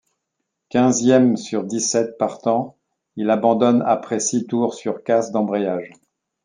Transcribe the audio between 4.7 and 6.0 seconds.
sur casse d'embrayage.